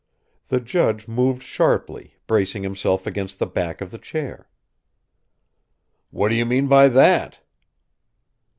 The 0.47 0.59
judge 0.59 1.07
moved 1.07 1.43
sharply, 1.43 2.15
bracing 2.25 2.63
himself 2.63 3.05
against 3.05 3.37
the 3.37 3.45
back 3.45 3.81
of 3.81 3.91
the 3.91 3.99
chair. 3.99 4.49
"What 6.09 6.29
do 6.29 6.35
you 6.35 6.43
mean 6.43 6.65
by 6.65 6.87
that?" 6.87 7.39